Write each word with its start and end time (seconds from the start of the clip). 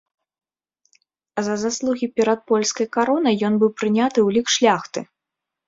За 1.47 1.53
заслугі 1.65 2.09
перад 2.21 2.39
польскай 2.53 2.85
каронай 2.99 3.35
ён 3.51 3.63
быў 3.65 3.71
прыняты 3.79 4.15
ў 4.27 4.41
лік 4.41 4.47
шляхты. 4.59 4.99